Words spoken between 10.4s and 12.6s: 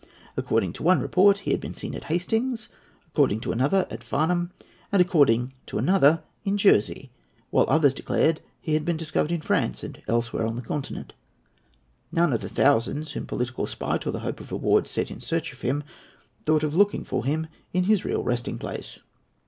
on the Continent. None of the